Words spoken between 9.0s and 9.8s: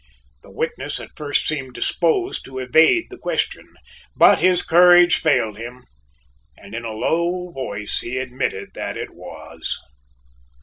was.